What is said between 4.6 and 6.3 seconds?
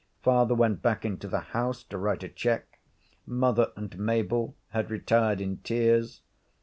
had retired in tears.